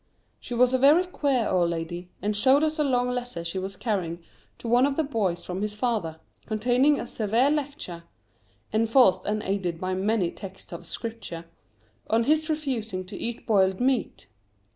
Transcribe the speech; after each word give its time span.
She 0.39 0.55
was 0.55 0.73
a 0.73 0.79
very 0.79 1.05
queer 1.05 1.47
old 1.47 1.69
lady, 1.69 2.09
and 2.23 2.35
showed 2.35 2.63
us 2.63 2.79
a 2.79 2.83
long 2.83 3.11
letter 3.11 3.43
she 3.43 3.59
was 3.59 3.75
carrying 3.75 4.23
to 4.57 4.67
one 4.67 4.87
of 4.87 4.95
the 4.95 5.03
boys 5.03 5.45
from 5.45 5.61
his 5.61 5.75
father, 5.75 6.19
containing 6.47 6.99
a 6.99 7.05
severe 7.05 7.51
lecture 7.51 8.05
(enforced 8.73 9.25
and 9.25 9.43
aided 9.43 9.79
by 9.79 9.93
many 9.93 10.31
texts 10.31 10.71
of 10.73 10.87
Scripture) 10.87 11.45
on 12.09 12.23
his 12.23 12.49
refusing 12.49 13.05
to 13.05 13.15
eat 13.15 13.45
boiled 13.45 13.79
meat. 13.79 14.25